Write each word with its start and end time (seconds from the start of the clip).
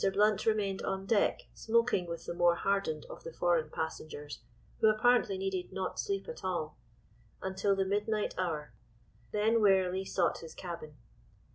Blount 0.13 0.47
remained 0.47 0.81
on 0.81 1.05
deck 1.05 1.41
smoking 1.53 2.07
with 2.07 2.25
the 2.25 2.33
more 2.33 2.55
hardened 2.55 3.05
of 3.07 3.23
the 3.23 3.31
foreign 3.31 3.69
passengers, 3.69 4.41
who 4.79 4.89
apparently 4.89 5.37
needed 5.37 5.71
not 5.71 5.99
sleep 5.99 6.27
at 6.27 6.43
all, 6.43 6.75
until 7.43 7.75
the 7.75 7.85
midnight 7.85 8.33
hour; 8.35 8.73
then 9.31 9.61
wearily 9.61 10.03
sought 10.03 10.39
his 10.39 10.55
cabin. 10.55 10.97